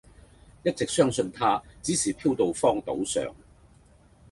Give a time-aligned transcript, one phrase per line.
[0.63, 3.35] 一直相信他只是飄到荒島上